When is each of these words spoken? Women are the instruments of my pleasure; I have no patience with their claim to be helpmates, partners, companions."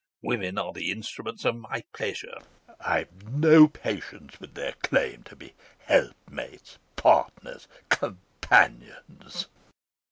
Women 0.23 0.57
are 0.57 0.73
the 0.73 0.89
instruments 0.89 1.45
of 1.45 1.57
my 1.57 1.83
pleasure; 1.93 2.39
I 2.79 2.97
have 3.01 3.23
no 3.37 3.67
patience 3.67 4.39
with 4.39 4.55
their 4.55 4.71
claim 4.81 5.21
to 5.25 5.35
be 5.35 5.53
helpmates, 5.85 6.79
partners, 6.95 7.67
companions." 7.89 9.45